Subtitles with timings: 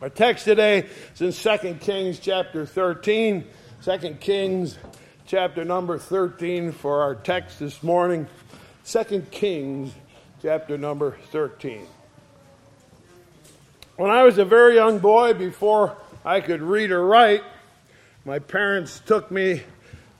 [0.00, 3.44] Our text today is in 2 Kings chapter 13.
[3.84, 4.78] 2 Kings
[5.26, 8.26] chapter number 13 for our text this morning.
[8.86, 9.92] 2 Kings
[10.40, 11.86] chapter number 13.
[13.96, 17.42] When I was a very young boy, before I could read or write,
[18.24, 19.64] my parents took me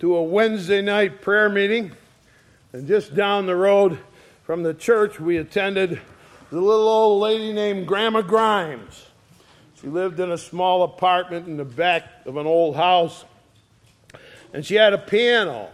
[0.00, 1.92] to a Wednesday night prayer meeting.
[2.74, 3.98] And just down the road
[4.42, 5.98] from the church, we attended
[6.50, 9.06] the little old lady named Grandma Grimes.
[9.80, 13.24] She lived in a small apartment in the back of an old house.
[14.52, 15.70] And she had a piano.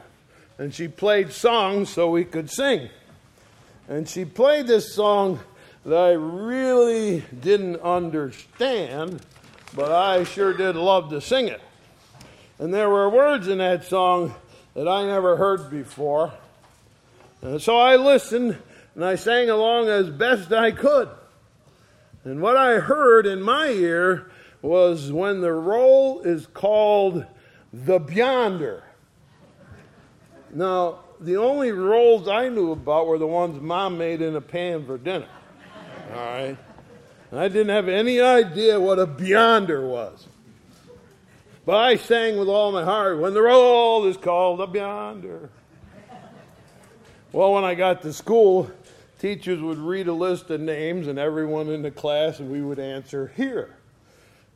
[0.59, 2.89] And she played songs so we could sing.
[3.89, 5.41] And she played this song
[5.85, 9.25] that I really didn't understand,
[9.75, 11.61] but I sure did love to sing it.
[12.59, 14.35] And there were words in that song
[14.75, 16.33] that I never heard before.
[17.43, 18.57] And so I listened
[18.95, 21.09] and I sang along as best I could.
[22.27, 27.25] And what I heard in my ear was when the roll is called
[27.73, 28.83] the Beyonder.
[30.53, 34.85] Now, the only rolls I knew about were the ones mom made in a pan
[34.85, 35.29] for dinner.
[36.11, 36.57] All right?
[37.31, 40.27] And I didn't have any idea what a Beyonder was.
[41.65, 45.49] But I sang with all my heart, when the roll is called a Beyonder.
[47.31, 48.69] Well, when I got to school,
[49.19, 52.79] teachers would read a list of names and everyone in the class, and we would
[52.79, 53.77] answer here.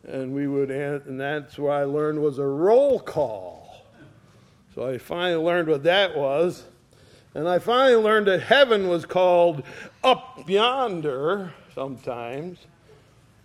[0.06, 3.84] And we would, and that's what I learned was a roll call.
[4.74, 6.64] So I finally learned what that was.
[7.34, 9.62] And I finally learned that heaven was called
[10.02, 12.58] up yonder sometimes.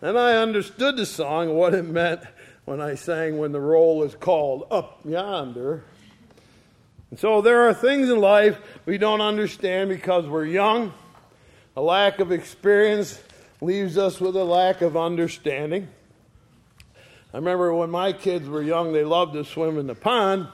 [0.01, 2.21] And I understood the song and what it meant
[2.65, 5.83] when I sang when the roll is called up yonder.
[7.11, 10.93] And so there are things in life we don't understand because we're young
[11.75, 13.21] a lack of experience
[13.59, 15.87] leaves us with a lack of understanding.
[17.33, 20.47] I remember when my kids were young, they loved to swim in the pond.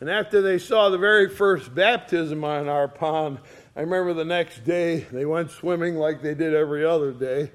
[0.00, 3.38] And after they saw the very first baptism on our pond,
[3.76, 7.52] I remember the next day they went swimming like they did every other day.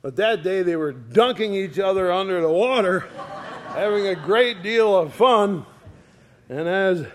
[0.00, 3.00] But that day they were dunking each other under the water,
[3.68, 5.66] having a great deal of fun.
[6.48, 7.06] And as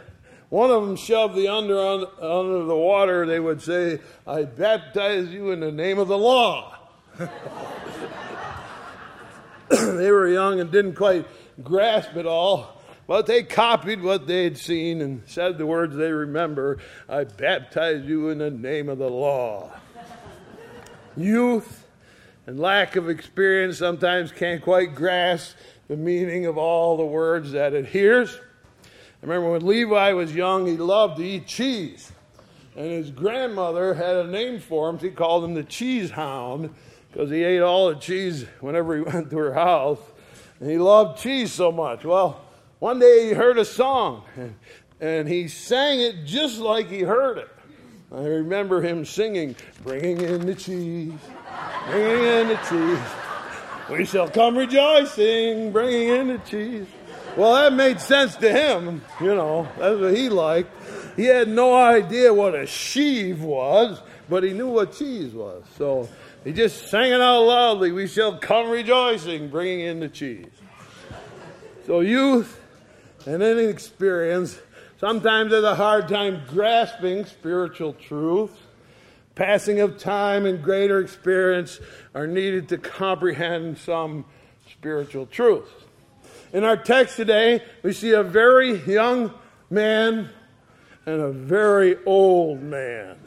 [0.51, 3.25] one of them shoved the under under the water.
[3.25, 6.77] They would say, "I baptize you in the name of the law."
[9.69, 11.25] they were young and didn't quite
[11.63, 16.11] grasp it all, but they copied what they had seen and said the words they
[16.11, 16.79] remember.
[17.07, 19.71] I baptize you in the name of the law.
[21.15, 21.87] Youth
[22.45, 25.55] and lack of experience sometimes can't quite grasp
[25.87, 28.37] the meaning of all the words that it hears.
[29.21, 32.11] I remember when Levi was young, he loved to eat cheese.
[32.75, 34.97] And his grandmother had a name for him.
[34.97, 36.73] She called him the cheese hound
[37.11, 39.99] because he ate all the cheese whenever he went to her house.
[40.59, 42.03] And he loved cheese so much.
[42.03, 42.41] Well,
[42.79, 44.55] one day he heard a song and,
[44.99, 47.49] and he sang it just like he heard it.
[48.11, 51.13] I remember him singing, Bringing in the cheese,
[51.89, 52.99] bringing in the cheese.
[53.89, 56.87] We shall come rejoicing, bringing in the cheese.
[57.37, 59.01] Well, that made sense to him.
[59.21, 60.69] You know, that's what he liked.
[61.15, 65.63] He had no idea what a sheave was, but he knew what cheese was.
[65.77, 66.09] So
[66.43, 67.91] he just sang it out loudly.
[67.93, 70.51] We shall come rejoicing, bringing in the cheese.
[71.85, 72.59] So youth
[73.25, 74.59] and inexperience
[74.99, 78.57] sometimes have a hard time grasping spiritual truth.
[79.35, 81.79] Passing of time and greater experience
[82.13, 84.25] are needed to comprehend some
[84.69, 85.71] spiritual truths.
[86.53, 89.33] In our text today, we see a very young
[89.69, 90.29] man
[91.05, 93.17] and a very old man.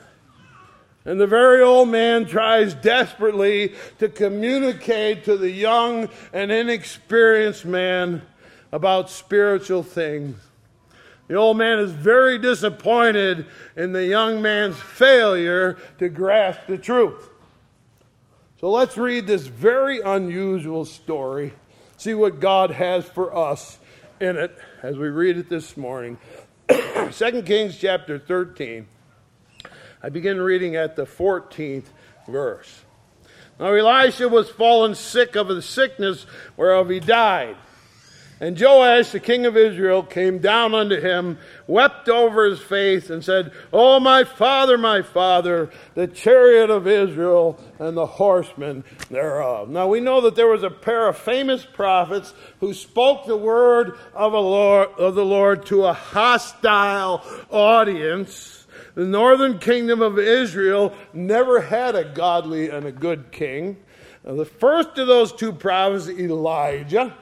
[1.07, 8.23] And the very old man tries desperately to communicate to the young and inexperienced man
[8.73, 10.37] about spiritual things.
[11.29, 17.31] The old man is very disappointed in the young man's failure to grasp the truth.
[18.61, 21.55] So let's read this very unusual story
[21.97, 23.79] see what God has for us
[24.21, 26.19] in it as we read it this morning.
[26.69, 28.87] 2 Kings chapter 13.
[30.03, 31.87] I begin reading at the 14th
[32.29, 32.83] verse.
[33.59, 36.27] Now Elisha was fallen sick of the sickness
[36.57, 37.57] whereof he died.
[38.45, 43.25] And Joash, the king of Israel, came down unto him, wept over his face, and
[43.25, 49.71] said, Oh, my father, my father, the chariot of Israel and the horsemen thereof.
[49.71, 53.97] Now we know that there was a pair of famous prophets who spoke the word
[54.13, 58.67] of, Lord, of the Lord to a hostile audience.
[58.95, 63.79] The northern kingdom of Israel never had a godly and a good king.
[64.23, 67.17] Now, the first of those two prophets, Elijah,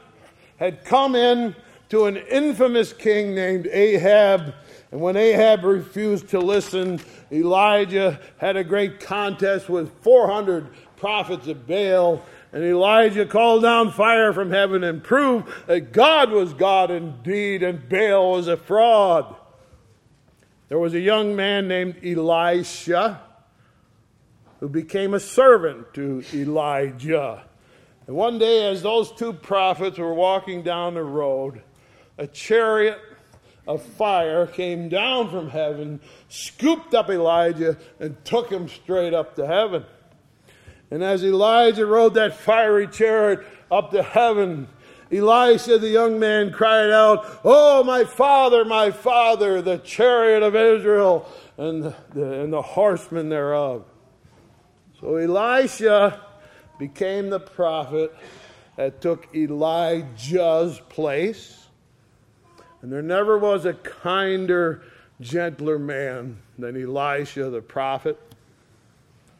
[0.62, 1.56] had come in
[1.88, 4.54] to an infamous king named Ahab.
[4.92, 7.00] And when Ahab refused to listen,
[7.32, 12.24] Elijah had a great contest with 400 prophets of Baal.
[12.52, 17.88] And Elijah called down fire from heaven and proved that God was God indeed and
[17.88, 19.34] Baal was a fraud.
[20.68, 23.20] There was a young man named Elisha
[24.60, 27.46] who became a servant to Elijah.
[28.06, 31.62] And one day, as those two prophets were walking down the road,
[32.18, 32.98] a chariot
[33.66, 39.46] of fire came down from heaven, scooped up Elijah, and took him straight up to
[39.46, 39.84] heaven.
[40.90, 44.68] And as Elijah rode that fiery chariot up to heaven,
[45.12, 51.28] Elisha, the young man, cried out, Oh, my father, my father, the chariot of Israel
[51.56, 53.84] and the, and the horsemen thereof.
[55.00, 56.20] So Elisha
[56.82, 58.12] became the prophet
[58.74, 61.68] that took Elijah's place.
[62.80, 64.82] And there never was a kinder,
[65.20, 68.18] gentler man than Elisha the prophet.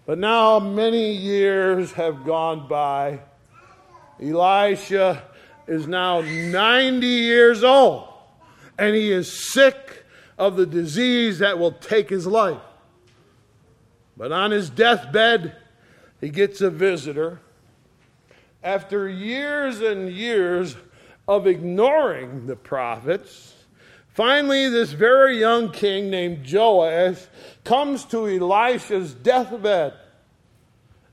[0.07, 3.19] But now many years have gone by.
[4.23, 5.25] Elisha
[5.67, 8.07] is now 90 years old,
[8.79, 10.05] and he is sick
[10.39, 12.63] of the disease that will take his life.
[14.17, 15.57] But on his deathbed,
[16.23, 17.41] he gets a visitor.
[18.63, 20.77] After years and years
[21.29, 23.55] of ignoring the prophets,
[24.15, 27.27] finally, this very young king named Joash
[27.65, 29.93] comes to Elisha's deathbed.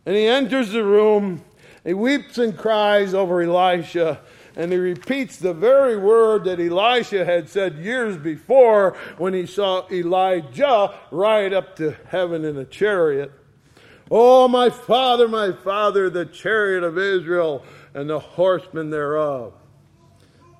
[0.05, 1.43] And he enters the room,
[1.83, 4.21] he weeps and cries over Elisha
[4.55, 9.87] and he repeats the very word that Elisha had said years before when he saw
[9.89, 13.31] Elijah ride up to heaven in a chariot.
[14.11, 17.63] Oh, my father, my father, the chariot of Israel
[17.93, 19.53] and the horsemen thereof.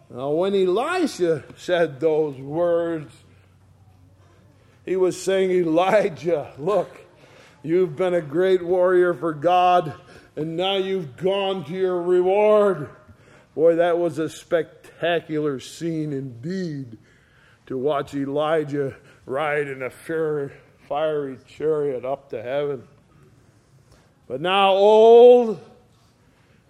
[0.10, 3.14] Now, when Elisha said those words,
[4.86, 6.90] he was saying, Elijah, look,
[7.64, 9.94] you've been a great warrior for God,
[10.36, 12.90] and now you've gone to your reward.
[13.56, 16.98] Boy, that was a spectacular scene indeed
[17.66, 18.96] to watch Elijah
[19.26, 22.88] ride in a fiery chariot up to heaven.
[24.30, 25.60] But now, old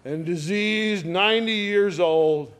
[0.02, 2.54] and diseased, 90 years old,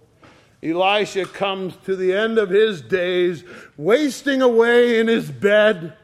[0.63, 3.43] Elisha comes to the end of his days,
[3.79, 5.95] wasting away in his bed.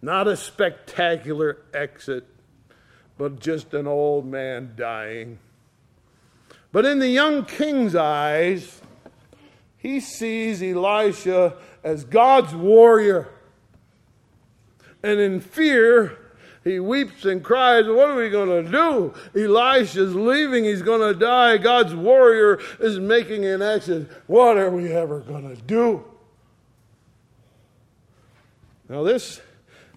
[0.00, 2.26] Not a spectacular exit,
[3.18, 5.38] but just an old man dying.
[6.72, 8.80] But in the young king's eyes,
[9.76, 13.28] he sees Elisha as God's warrior.
[15.02, 16.23] And in fear,
[16.64, 19.14] he weeps and cries, What are we going to do?
[19.38, 20.64] Elisha's leaving.
[20.64, 21.58] He's going to die.
[21.58, 24.10] God's warrior is making an exit.
[24.26, 26.04] What are we ever going to do?
[28.88, 29.42] Now, this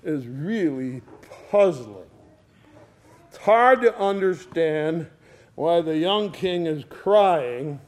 [0.03, 1.01] is really
[1.49, 2.03] puzzling.
[3.29, 5.07] It's hard to understand
[5.55, 7.79] why the young king is crying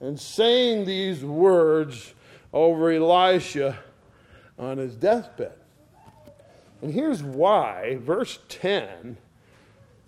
[0.00, 2.14] and saying these words
[2.52, 3.78] over Elisha
[4.58, 5.52] on his deathbed.
[6.86, 7.98] And here's why.
[8.00, 9.16] Verse 10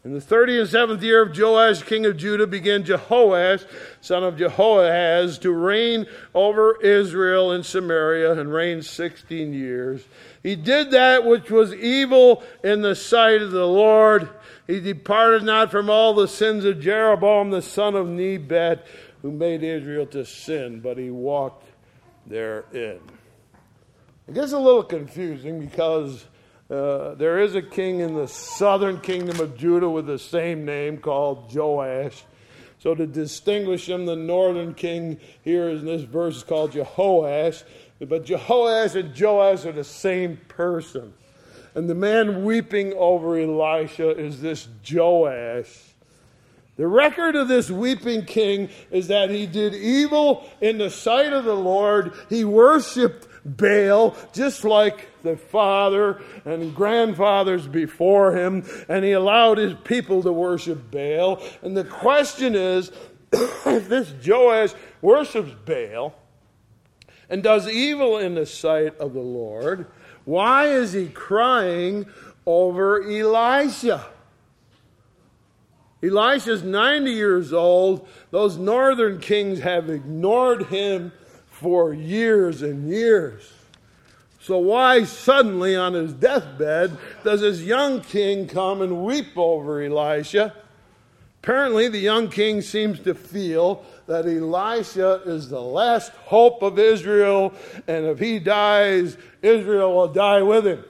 [0.04, 3.66] In the 30th and seventh year of Joash, king of Judah, began Jehoash,
[4.00, 10.04] son of Jehoahaz, to reign over Israel and Samaria and reigned 16 years.
[10.44, 14.28] He did that which was evil in the sight of the Lord
[14.68, 18.86] he departed not from all the sins of Jeroboam the son of Nebat,
[19.22, 21.66] who made Israel to sin, but he walked
[22.24, 23.00] therein.
[24.28, 26.26] It gets a little confusing because
[26.70, 30.98] uh, there is a king in the southern kingdom of Judah with the same name
[30.98, 32.24] called Joash.
[32.80, 37.62] So to distinguish him, the northern king here in this verse is called Jehoash.
[38.00, 41.14] But Jehoash and Joash are the same person.
[41.74, 45.94] And the man weeping over Elisha is this Joash.
[46.76, 51.44] The record of this weeping king is that he did evil in the sight of
[51.44, 52.12] the Lord.
[52.28, 59.74] He worshiped Baal just like the father and grandfathers before him, and he allowed his
[59.84, 61.42] people to worship Baal.
[61.62, 62.90] And the question is
[63.32, 66.14] if this Joash worships Baal
[67.28, 69.86] and does evil in the sight of the Lord,
[70.24, 72.06] why is he crying
[72.46, 74.06] over Elisha?
[76.02, 78.08] Elisha's 90 years old.
[78.30, 81.12] Those northern kings have ignored him
[81.46, 83.52] for years and years.
[84.48, 90.54] So, why suddenly on his deathbed does this young king come and weep over Elisha?
[91.42, 97.52] Apparently, the young king seems to feel that Elisha is the last hope of Israel,
[97.86, 100.82] and if he dies, Israel will die with him.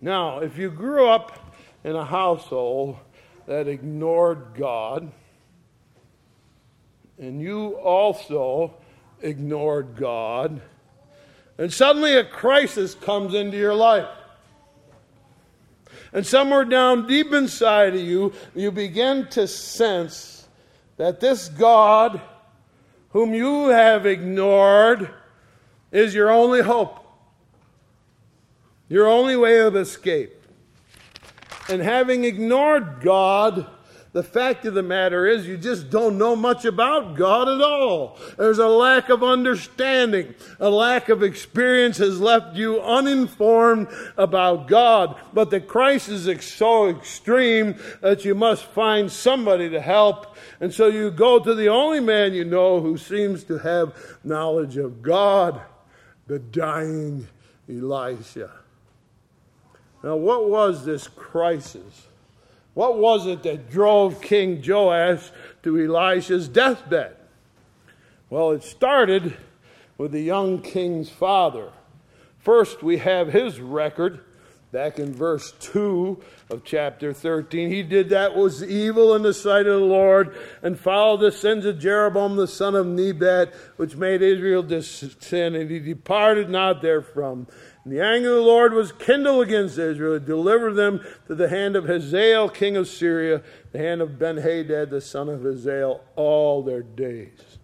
[0.00, 2.96] Now, if you grew up in a household
[3.44, 5.12] that ignored God,
[7.18, 8.72] and you also
[9.20, 10.62] ignored God,
[11.58, 14.08] and suddenly a crisis comes into your life.
[16.12, 20.46] And somewhere down deep inside of you, you begin to sense
[20.96, 22.20] that this God,
[23.10, 25.10] whom you have ignored,
[25.90, 27.00] is your only hope.
[28.88, 30.32] Your only way of escape.
[31.68, 33.66] And having ignored God,
[34.14, 38.16] the fact of the matter is, you just don't know much about God at all.
[38.38, 40.36] There's a lack of understanding.
[40.60, 45.20] A lack of experience has left you uninformed about God.
[45.32, 50.36] But the crisis is so extreme that you must find somebody to help.
[50.60, 54.76] And so you go to the only man you know who seems to have knowledge
[54.76, 55.60] of God,
[56.28, 57.26] the dying
[57.68, 58.52] Elisha.
[60.04, 62.06] Now, what was this crisis?
[62.74, 65.30] What was it that drove King Joash
[65.62, 67.16] to Elisha's deathbed?
[68.30, 69.36] Well, it started
[69.96, 71.70] with the young king's father.
[72.40, 74.20] First, we have his record
[74.72, 77.70] back in verse 2 of chapter 13.
[77.70, 81.64] He did that was evil in the sight of the Lord and followed the sins
[81.64, 86.82] of Jeroboam the son of Nebat, which made Israel to sin, and he departed not
[86.82, 87.46] therefrom.
[87.84, 91.48] And the anger of the Lord was kindled against Israel, to deliver them to the
[91.48, 96.62] hand of Hazael, king of Syria, the hand of Benhadad, the son of Hazael, all
[96.62, 97.58] their days.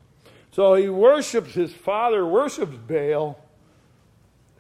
[0.53, 3.39] So he worships, his father worships Baal.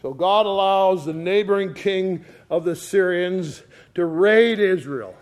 [0.00, 3.62] So God allows the neighboring king of the Syrians
[3.94, 5.14] to raid Israel.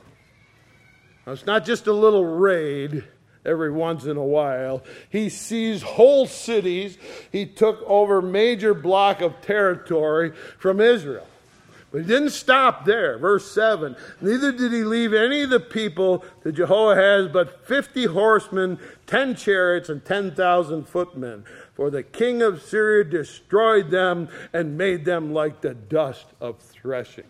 [1.26, 3.02] Now, it's not just a little raid
[3.48, 4.82] every once in a while.
[5.10, 6.98] He seized whole cities.
[7.32, 11.26] He took over major block of territory from Israel.
[11.90, 13.16] But he didn't stop there.
[13.16, 18.78] Verse 7 Neither did he leave any of the people to Jehoahaz but 50 horsemen,
[19.06, 21.44] 10 chariots, and 10,000 footmen.
[21.74, 27.24] For the king of Syria destroyed them and made them like the dust of threshing.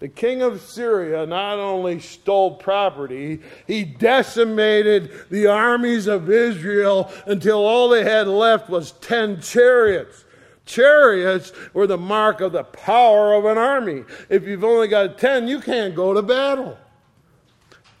[0.00, 7.64] The king of Syria not only stole property, he decimated the armies of Israel until
[7.64, 10.24] all they had left was 10 chariots.
[10.66, 14.04] Chariots were the mark of the power of an army.
[14.28, 16.78] If you've only got 10, you can't go to battle.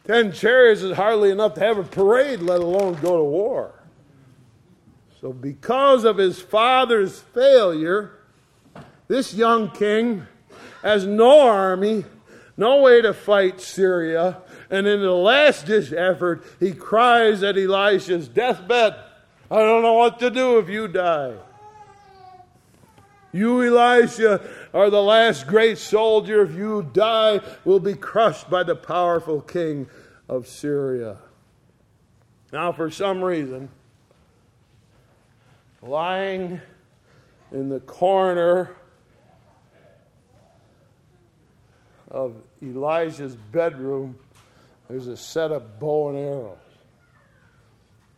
[0.04, 3.82] 10 chariots is hardly enough to have a parade, let alone go to war.
[5.20, 8.18] So, because of his father's failure,
[9.08, 10.26] this young king
[10.84, 12.04] has no army,
[12.56, 14.42] no way to fight Syria.
[14.70, 18.94] And in the last ditch effort, he cries at Elisha's deathbed
[19.50, 21.34] I don't know what to do if you die.
[23.32, 24.40] You, Elisha,
[24.72, 26.42] are the last great soldier.
[26.42, 29.88] If you die, will be crushed by the powerful king
[30.28, 31.18] of Syria.
[32.52, 33.68] Now, for some reason,
[35.82, 36.60] lying
[37.52, 38.74] in the corner
[42.14, 44.16] of Elijah's bedroom,
[44.88, 46.58] there's a set of bow and arrows.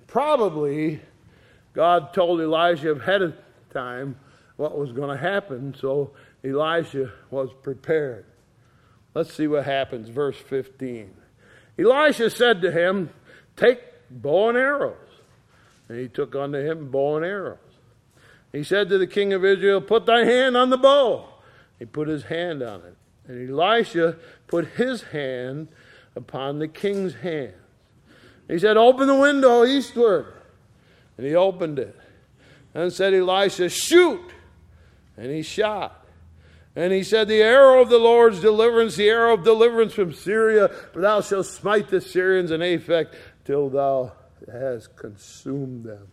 [0.06, 1.00] Probably
[1.72, 3.34] God told Elijah ahead of
[3.72, 4.16] time
[4.56, 6.10] what was going to happen, so
[6.44, 8.26] Elijah was prepared.
[9.14, 10.10] Let's see what happens.
[10.10, 11.10] Verse 15.
[11.78, 13.08] Elijah said to him,
[13.56, 14.94] Take bow and arrows.
[15.88, 17.58] And he took unto him bow and arrows.
[18.52, 21.28] He said to the king of Israel, Put thy hand on the bow.
[21.78, 22.96] He put his hand on it.
[23.28, 24.16] And Elisha
[24.46, 25.68] put his hand
[26.14, 27.54] upon the king's hand.
[28.48, 30.32] He said, Open the window eastward.
[31.16, 31.96] And he opened it.
[32.74, 34.32] And said Elisha, Shoot!
[35.16, 36.06] And he shot.
[36.76, 40.68] And he said, The arrow of the Lord's deliverance, the arrow of deliverance from Syria,
[40.68, 43.14] for thou shalt smite the Syrians in Aphek
[43.44, 44.12] till thou
[44.50, 46.08] hast consumed them.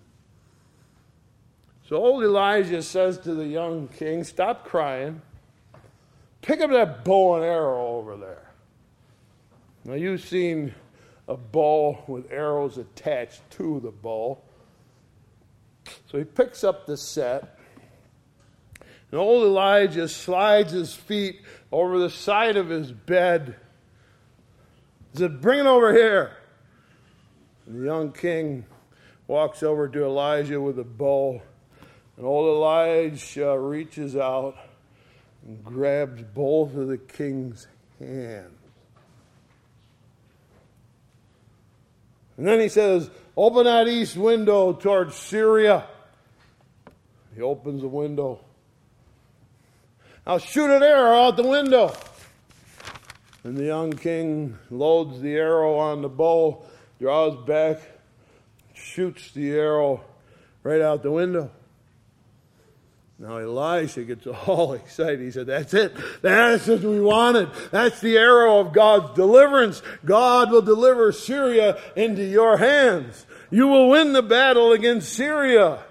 [1.88, 5.22] So old Elijah says to the young king, Stop crying.
[6.44, 8.52] Pick up that bow and arrow over there.
[9.86, 10.76] Now, you've seen
[11.28, 14.38] a bow with arrows attached to the bow.
[16.12, 17.58] So he picks up the set.
[19.10, 23.56] And old Elijah slides his feet over the side of his bed.
[25.14, 26.36] He said, Bring it over here.
[27.66, 28.66] And the young king
[29.28, 31.42] walks over to Elijah with a bow
[32.18, 34.58] And old Elijah reaches out
[35.46, 37.68] and grabs both of the king's
[38.00, 38.60] hands.
[42.38, 45.86] And then he says, Open that east window towards Syria.
[47.36, 48.40] He opens the window.
[50.26, 51.96] I'll shoot an arrow out the window.
[53.44, 56.64] And the young king loads the arrow on the bow,
[57.00, 57.82] draws back,
[58.74, 60.02] shoots the arrow
[60.64, 61.52] right out the window.
[63.24, 65.22] Now Elisha gets all excited.
[65.22, 65.96] He said, That's it.
[66.22, 67.50] That's what we wanted.
[67.72, 69.82] That's the arrow of God's deliverance.
[70.04, 73.26] God will deliver Syria into your hands.
[73.50, 75.86] You will win the battle against Syria.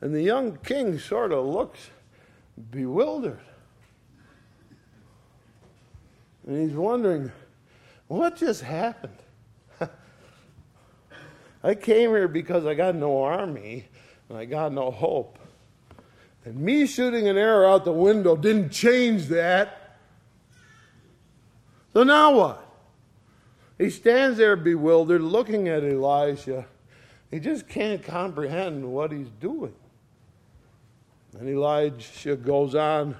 [0.00, 1.90] And the young king sort of looks
[2.70, 3.40] bewildered.
[6.46, 7.32] And he's wondering,
[8.06, 9.18] what just happened?
[11.64, 13.88] I came here because I got no army
[14.32, 15.38] and I got no hope.
[16.46, 19.98] And me shooting an arrow out the window didn't change that.
[21.92, 22.66] So now what?
[23.76, 26.64] He stands there bewildered, looking at Elisha.
[27.30, 29.74] He just can't comprehend what he's doing.
[31.38, 33.16] And Elijah goes on,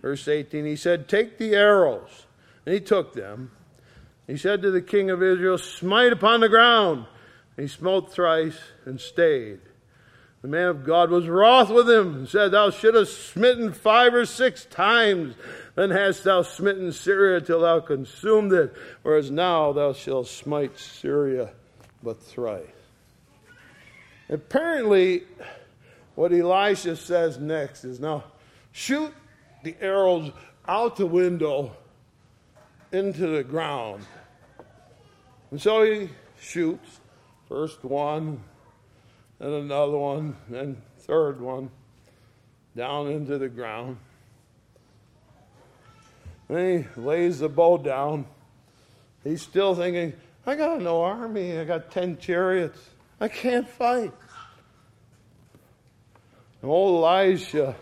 [0.00, 0.64] verse 18.
[0.64, 2.24] He said, Take the arrows.
[2.64, 3.50] And he took them.
[4.26, 7.04] He said to the king of Israel, Smite upon the ground.
[7.58, 9.60] And he smote thrice and stayed.
[10.46, 14.24] The man of God was wroth with him and said, Thou shouldst smitten five or
[14.24, 15.34] six times.
[15.74, 18.72] Then hast thou smitten Syria till thou consumed it,
[19.02, 21.50] whereas now thou shalt smite Syria
[22.00, 22.62] but thrice.
[24.28, 25.24] Apparently,
[26.14, 28.22] what Elisha says next is now
[28.70, 29.12] shoot
[29.64, 30.30] the arrows
[30.68, 31.72] out the window
[32.92, 34.06] into the ground.
[35.50, 37.00] And so he shoots
[37.48, 38.44] first one,
[39.38, 41.70] then another one, and third one
[42.76, 43.96] down into the ground.
[46.48, 48.26] Then he lays the bow down.
[49.24, 50.12] He's still thinking,
[50.46, 51.58] I got no army.
[51.58, 52.78] I got 10 chariots.
[53.20, 54.12] I can't fight.
[56.62, 57.74] And old Elisha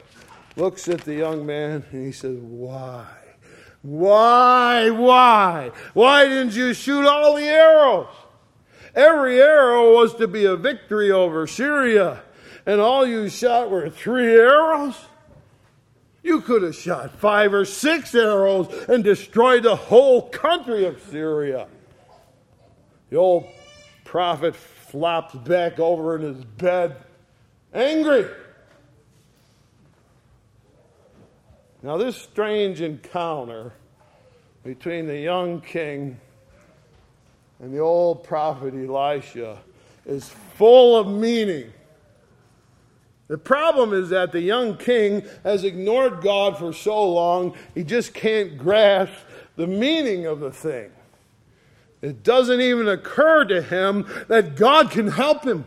[0.57, 3.07] looks at the young man and he says, Why?
[3.83, 4.89] Why?
[4.91, 5.71] Why?
[5.93, 8.09] Why didn't you shoot all the arrows?
[8.95, 12.23] Every arrow was to be a victory over Syria,
[12.65, 14.97] and all you shot were three arrows.
[16.23, 21.67] You could have shot five or six arrows and destroyed the whole country of Syria.
[23.11, 23.47] The old
[24.05, 26.97] prophet flops back over in his bed,
[27.75, 28.27] angry.
[31.83, 33.73] Now, this strange encounter
[34.63, 36.19] between the young king
[37.65, 39.57] and the old prophet Elisha
[40.05, 41.73] is full of meaning.
[43.29, 48.13] The problem is that the young king has ignored God for so long, he just
[48.13, 49.15] can't grasp
[49.57, 50.91] the meaning of the thing.
[52.03, 55.65] It doesn't even occur to him that God can help him.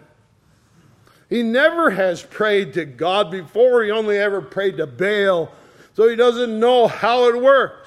[1.31, 5.51] He never has prayed to God before, he only ever prayed to Baal
[5.95, 7.86] so he doesn't know how it works.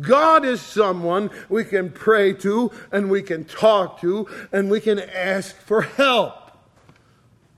[0.00, 4.98] God is someone we can pray to and we can talk to and we can
[4.98, 6.52] ask for help.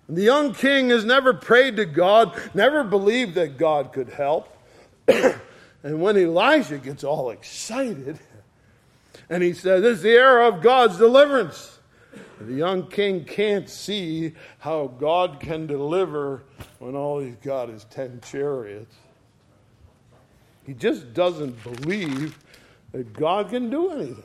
[0.09, 4.57] The young king has never prayed to God, never believed that God could help.
[5.09, 8.19] and when Elijah gets all excited
[9.29, 11.79] and he says, This is the era of God's deliverance.
[12.41, 16.43] The young king can't see how God can deliver
[16.79, 18.97] when all he's got is ten chariots.
[20.65, 22.39] He just doesn't believe
[22.93, 24.23] that God can do anything.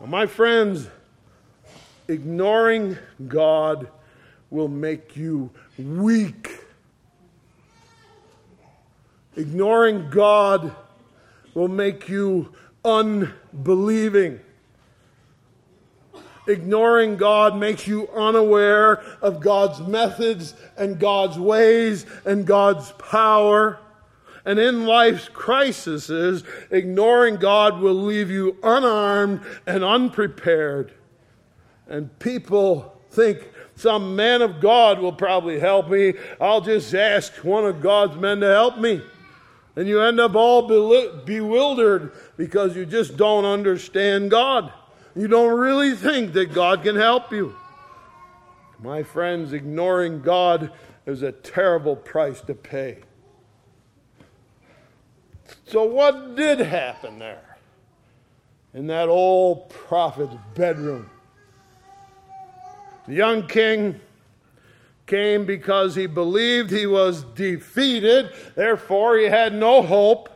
[0.00, 0.88] Now, my friends,
[2.08, 3.88] ignoring God
[4.50, 6.50] will make you weak.
[9.36, 10.74] Ignoring God
[11.54, 12.52] will make you
[12.84, 14.40] unbelieving.
[16.46, 23.78] Ignoring God makes you unaware of God's methods and God's ways and God's power.
[24.44, 30.92] And in life's crises, ignoring God will leave you unarmed and unprepared.
[31.88, 36.14] And people think some man of God will probably help me.
[36.40, 39.02] I'll just ask one of God's men to help me.
[39.76, 44.72] And you end up all bewildered because you just don't understand God.
[45.16, 47.56] You don't really think that God can help you.
[48.80, 50.70] My friends, ignoring God
[51.06, 52.98] is a terrible price to pay.
[55.66, 57.56] So, what did happen there
[58.74, 61.08] in that old prophet's bedroom?
[63.06, 64.00] The young king
[65.06, 70.30] came because he believed he was defeated, therefore, he had no hope.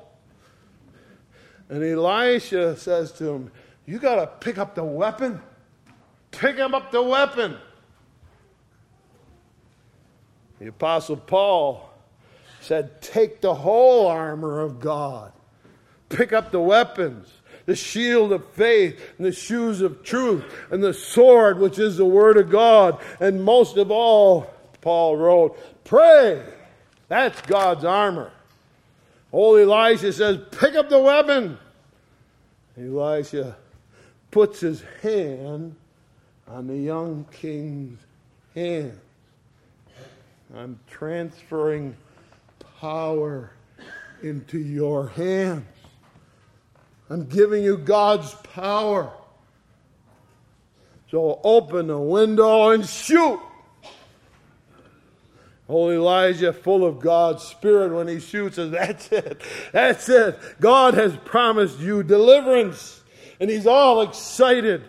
[1.69, 3.51] And Elisha says to him,
[3.87, 5.41] You got to pick up the weapon.
[6.31, 7.57] Pick him up the weapon.
[10.59, 11.88] The Apostle Paul
[12.69, 15.33] said, Take the whole armor of God.
[16.11, 17.33] Pick up the weapons,
[17.65, 22.05] the shield of faith, and the shoes of truth, and the sword, which is the
[22.05, 23.01] word of God.
[23.21, 24.53] And most of all,
[24.83, 26.43] Paul wrote, Pray.
[27.09, 28.31] That's God's armor.
[29.33, 31.57] Old Elisha says, Pick up the weapon.
[32.79, 33.57] Elisha
[34.31, 35.75] puts his hand
[36.47, 37.99] on the young king's
[38.55, 38.99] hand.
[40.55, 41.97] I'm transferring
[42.81, 43.53] power
[44.23, 45.67] into your hands.
[47.11, 49.13] I'm giving you God's power.
[51.11, 53.41] So open the window and shoot.
[55.69, 59.43] Old Elijah, full of God's Spirit, when he shoots, says, That's it.
[59.73, 60.39] That's it.
[60.61, 63.03] God has promised you deliverance.
[63.41, 64.85] And he's all excited.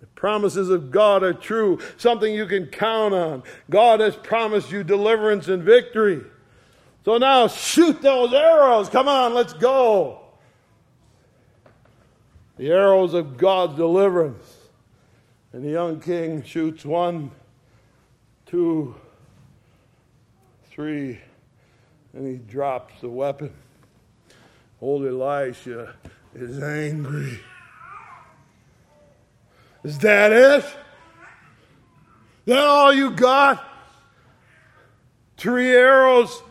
[0.00, 3.42] The promises of God are true, something you can count on.
[3.68, 6.22] God has promised you deliverance and victory.
[7.06, 8.88] So now shoot those arrows.
[8.88, 10.22] Come on, let's go.
[12.56, 14.44] The arrows of God's deliverance.
[15.52, 17.30] And the young king shoots one,
[18.46, 18.96] two,
[20.68, 21.20] three,
[22.12, 23.52] and he drops the weapon.
[24.80, 25.94] Old Elisha
[26.34, 27.38] is angry.
[29.84, 30.64] Is that it?
[32.46, 33.64] That all you got?
[35.36, 36.42] Three arrows?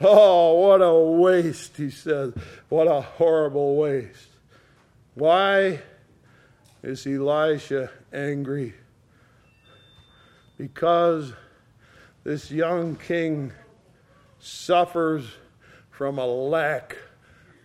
[0.00, 2.34] Oh, what a waste, he says.
[2.68, 4.28] What a horrible waste.
[5.14, 5.80] Why
[6.82, 8.74] is Elisha angry?
[10.58, 11.32] Because
[12.24, 13.52] this young king
[14.38, 15.24] suffers
[15.90, 16.98] from a lack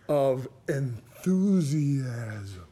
[0.07, 2.67] of enthusiasm.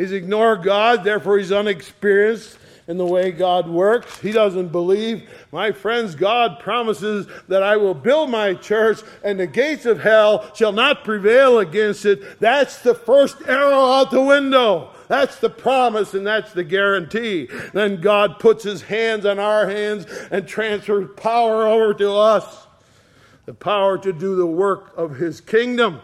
[0.00, 2.56] He's ignored God, therefore, he's unexperienced
[2.88, 4.18] in the way God works.
[4.18, 5.28] He doesn't believe.
[5.52, 10.50] My friends, God promises that I will build my church and the gates of hell
[10.54, 12.40] shall not prevail against it.
[12.40, 14.88] That's the first arrow out the window.
[15.08, 17.50] That's the promise and that's the guarantee.
[17.74, 22.66] Then God puts his hands on our hands and transfers power over to us.
[23.44, 26.00] The power to do the work of his kingdom.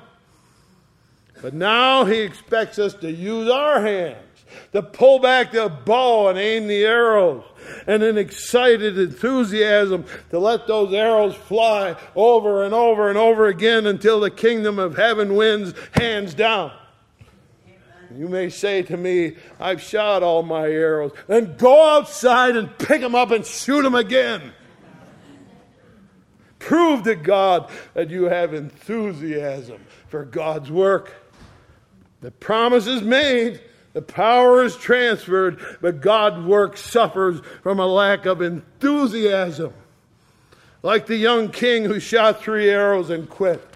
[1.46, 6.37] But now he expects us to use our hands, to pull back the bow and
[6.37, 7.44] aim the arrows,
[7.87, 13.87] and in excited enthusiasm to let those arrows fly over and over and over again
[13.87, 16.72] until the kingdom of heaven wins hands down.
[18.12, 21.12] You may say to me, I've shot all my arrows.
[21.28, 24.52] Then go outside and pick them up and shoot them again.
[26.59, 31.22] Prove to God that you have enthusiasm for God's work.
[32.20, 33.61] The promise is made,
[33.92, 39.72] the power is transferred, but God's work suffers from a lack of enthusiasm.
[40.83, 43.66] Like the young king who shot three arrows and quit.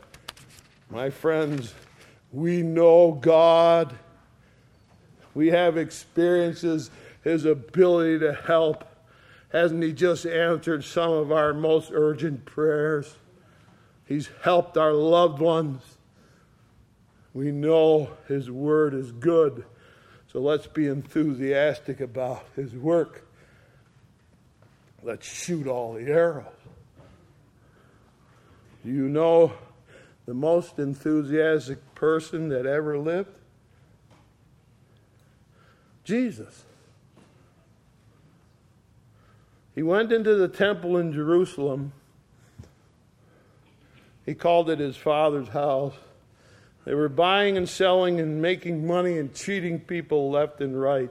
[0.91, 1.75] My friends,
[2.33, 3.95] we know God
[5.35, 6.91] we have experiences
[7.23, 8.85] His ability to help.
[9.51, 13.17] Hasn't He just answered some of our most urgent prayers?
[14.05, 15.90] He's helped our loved ones.
[17.35, 19.65] We know His Word is good.
[20.33, 23.27] So let's be enthusiastic about His work.
[25.03, 26.47] Let's shoot all the arrows.
[28.85, 29.53] Do you know
[30.27, 33.31] the most enthusiastic person that ever lived?
[36.05, 36.65] Jesus.
[39.75, 41.93] He went into the temple in Jerusalem.
[44.27, 45.95] He called it his father's house.
[46.85, 51.11] They were buying and selling and making money and cheating people left and right.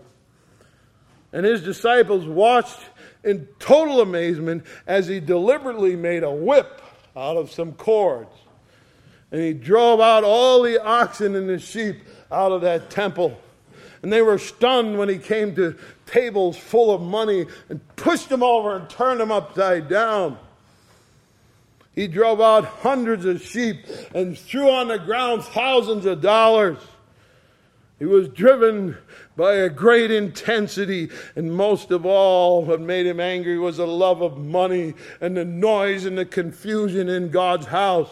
[1.31, 2.79] And his disciples watched
[3.23, 6.81] in total amazement as he deliberately made a whip
[7.15, 8.33] out of some cords.
[9.31, 11.97] And he drove out all the oxen and the sheep
[12.31, 13.39] out of that temple.
[14.01, 15.77] And they were stunned when he came to
[16.07, 20.39] tables full of money and pushed them over and turned them upside down.
[21.93, 26.77] He drove out hundreds of sheep and threw on the ground thousands of dollars.
[27.99, 28.97] He was driven
[29.35, 34.21] by a great intensity, and most of all, what made him angry was the love
[34.21, 38.09] of money and the noise and the confusion in God's house.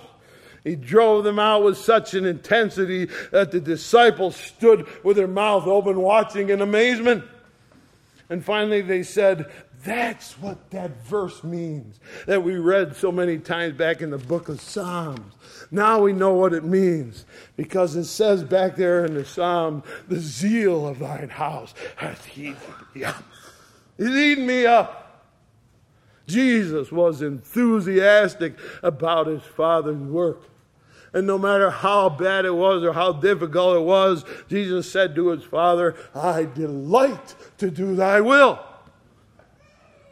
[0.66, 5.66] He drove them out with such an intensity that the disciples stood with their mouth
[5.66, 7.24] open, watching in amazement.
[8.30, 9.50] And finally, they said,
[9.84, 14.50] That's what that verse means that we read so many times back in the book
[14.50, 15.34] of Psalms.
[15.70, 20.20] Now we know what it means because it says back there in the Psalm, The
[20.20, 22.58] zeal of thine house hath eaten
[22.96, 23.24] me up.
[23.98, 25.04] It's eaten me up.
[26.26, 30.44] Jesus was enthusiastic about his Father's work.
[31.14, 35.30] And no matter how bad it was or how difficult it was, Jesus said to
[35.30, 38.60] his Father, I delight to do thy will.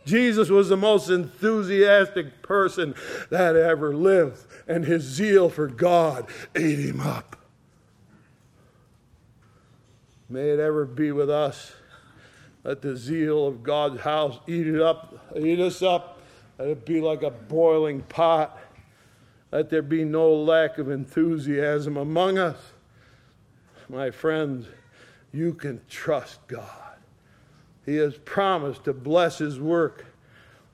[0.05, 2.93] Jesus was the most enthusiastic person
[3.29, 7.35] that ever lived, and his zeal for God ate him up.
[10.29, 11.73] May it ever be with us.
[12.63, 16.19] Let the zeal of God's house eat it up, eat us up.
[16.57, 18.57] Let it be like a boiling pot.
[19.51, 22.57] Let there be no lack of enthusiasm among us.
[23.87, 24.67] My friends,
[25.31, 26.84] you can trust God.
[27.85, 30.05] He has promised to bless His work,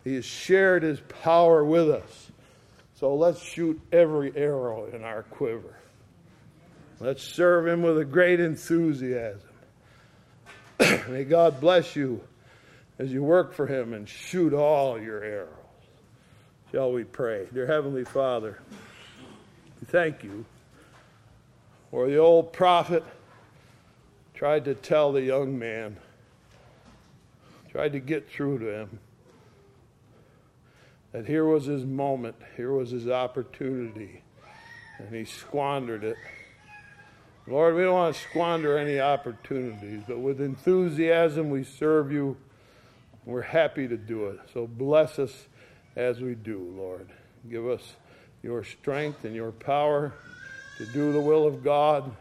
[0.03, 2.31] He has shared His power with us.
[2.95, 5.75] So let's shoot every arrow in our quiver.
[6.99, 9.49] Let's serve Him with a great enthusiasm.
[11.09, 12.21] May God bless you
[12.99, 15.49] as you work for Him and shoot all your arrows.
[16.71, 17.47] Shall we pray?
[17.51, 18.59] Dear Heavenly Father,
[19.87, 20.45] thank you
[21.89, 23.03] for the old prophet
[24.41, 25.95] tried to tell the young man,
[27.71, 28.99] tried to get through to him
[31.11, 34.23] that here was his moment, here was his opportunity,
[34.97, 36.15] and he squandered it.
[37.47, 42.37] Lord, we don't want to squander any opportunities, but with enthusiasm we serve you.
[43.25, 44.39] We're happy to do it.
[44.53, 45.47] So bless us
[45.95, 47.09] as we do, Lord.
[47.49, 47.95] Give us
[48.41, 50.13] your strength and your power
[50.77, 52.11] to do the will of God.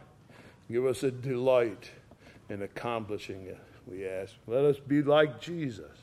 [0.71, 1.91] Give us a delight
[2.49, 3.59] in accomplishing it,
[3.91, 4.33] we ask.
[4.47, 5.97] Let us be like Jesus,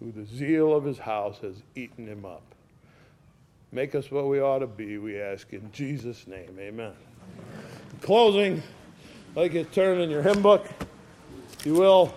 [0.00, 2.42] who the zeal of his house has eaten him up.
[3.72, 6.56] Make us what we ought to be, we ask in Jesus' name.
[6.58, 6.92] Amen.
[7.92, 8.62] In closing,
[9.30, 10.66] I'd like you turn in your hymn book,
[11.64, 12.14] you will.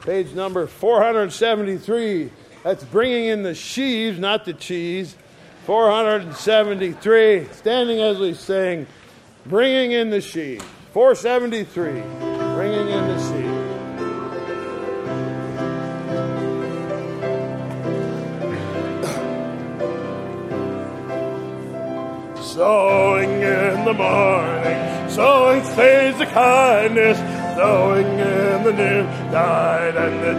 [0.00, 2.30] Page number 473.
[2.62, 5.16] That's bringing in the sheaves, not the cheese.
[5.66, 7.48] 473.
[7.52, 8.86] Standing as we sing,
[9.46, 10.64] bringing in the sheaves.
[10.96, 11.92] 473.
[12.54, 13.66] Bringing in the sheaves.
[22.54, 27.18] Sowing in the morning, sowing seeds of kindness,
[27.58, 30.32] sowing in the noontide and the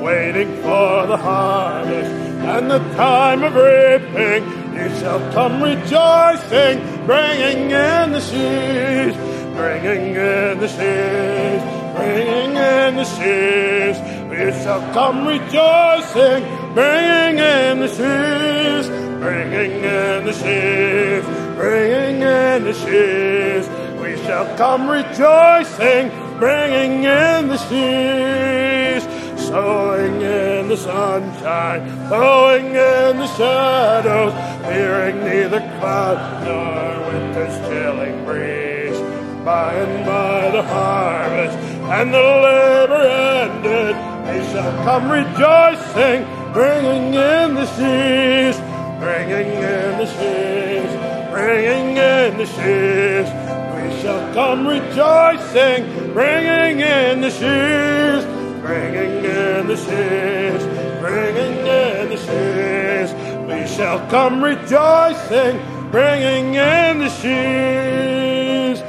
[0.00, 4.42] dew, waiting for the harvest and the time of reaping.
[4.74, 9.16] You shall come rejoicing, bringing in the sheaves,
[9.54, 11.64] bringing in the sheaves,
[11.96, 13.98] bringing in the sheaves.
[14.30, 16.42] We shall come rejoicing,
[16.74, 18.88] bringing in the sheaves,
[19.20, 23.68] bringing in the sheaves, bringing in the sheaves
[24.00, 29.04] We shall come rejoicing, bringing in the sheaves,
[29.46, 34.32] sowing in the sunshine, sowing in the shadows,
[34.66, 38.98] fearing neither cloud nor winter's chilling breeze.
[39.44, 41.56] By and by the harvest
[41.96, 43.04] and the labor
[43.44, 43.94] ended,
[44.26, 46.20] they shall come rejoicing,
[46.52, 48.58] bringing in the sheaves,
[48.98, 50.92] bringing in the sheaves,
[51.30, 53.30] bringing in the sheaves
[53.74, 58.24] We shall come rejoicing, bringing in the sheaves,
[58.62, 60.64] bringing in the sheaves,
[61.00, 63.12] bringing in the sheaves.
[63.46, 65.60] We shall come rejoicing,
[65.94, 68.80] bringing in the sheaves.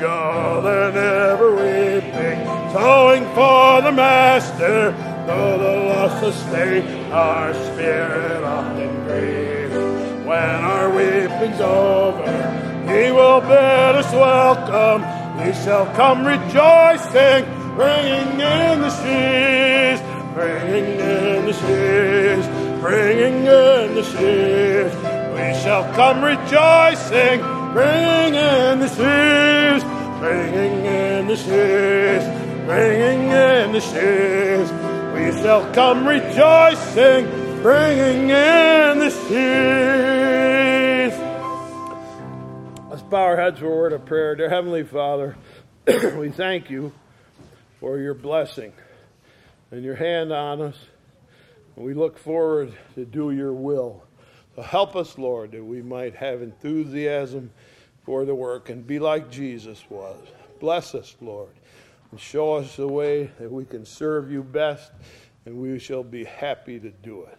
[0.00, 2.38] Go then ever weeping,
[2.72, 4.92] sowing for the Master,
[5.26, 9.74] though the loss sustain our spirit often grieves.
[10.24, 12.32] When our weeping's over,
[12.88, 15.02] he will bid us welcome.
[15.44, 17.44] We shall come rejoicing,
[17.76, 20.00] bringing in the sheaves,
[20.32, 22.46] bringing in the sheaves,
[22.80, 25.03] bringing in the sheaves.
[25.44, 27.40] We shall come rejoicing,
[27.74, 29.84] bringing in the sheaves,
[30.18, 32.24] bringing in the sheaves,
[32.64, 34.72] bringing in the sheaves.
[35.14, 37.26] We shall come rejoicing,
[37.60, 39.74] bringing in the sheaves
[42.88, 44.36] Let's bow our heads for a word of prayer.
[44.36, 45.36] Dear Heavenly Father,
[46.16, 46.92] we thank you
[47.80, 48.72] for your blessing
[49.70, 50.78] and your hand on us.
[51.76, 54.03] We look forward to do your will.
[54.56, 57.50] So help us, Lord, that we might have enthusiasm
[58.04, 60.20] for the work and be like Jesus was.
[60.60, 61.50] Bless us, Lord,
[62.10, 64.92] and show us the way that we can serve you best,
[65.46, 67.36] and we shall be happy to do it.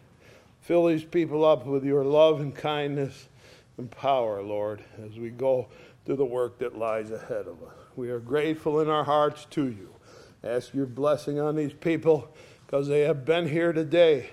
[0.61, 3.29] Fill these people up with your love and kindness
[3.77, 5.67] and power, Lord, as we go
[6.05, 7.75] to the work that lies ahead of us.
[7.95, 9.89] We are grateful in our hearts to you.
[10.43, 14.29] Ask your blessing on these people because they have been here today.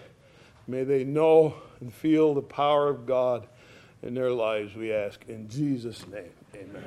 [0.67, 3.47] May they know and feel the power of God
[4.03, 5.25] in their lives, we ask.
[5.29, 6.85] In Jesus' name, amen.